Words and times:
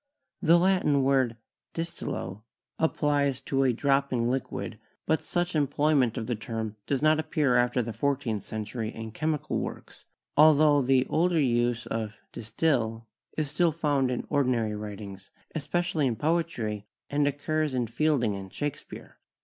The 0.41 0.57
Latin 0.57 1.03
word 1.03 1.37
"distillo" 1.75 2.41
applies 2.79 3.39
to 3.41 3.61
a 3.61 3.71
dropping 3.71 4.31
liquid, 4.31 4.79
but 5.05 5.23
such 5.23 5.55
em 5.55 5.67
ployment 5.67 6.17
of 6.17 6.25
the 6.25 6.35
term 6.35 6.75
does 6.87 7.03
not 7.03 7.19
appear 7.19 7.55
after 7.55 7.83
the 7.83 7.93
fourteenth 7.93 8.41
century 8.41 8.89
in 8.89 9.11
chemical 9.11 9.59
works, 9.59 10.05
altho 10.35 10.81
the 10.81 11.05
older 11.05 11.39
use 11.39 11.85
of 11.85 12.15
"distil" 12.31 13.05
is 13.37 13.51
still 13.51 13.71
found 13.71 14.09
in 14.09 14.25
ordinary 14.31 14.75
writings, 14.75 15.29
especially 15.53 16.07
in 16.07 16.15
poetry, 16.15 16.87
and 17.11 17.27
occurs 17.27 17.75
in 17.75 17.85
Fielding 17.85 18.35
and 18.35 18.51
Shakespeare. 18.51 19.19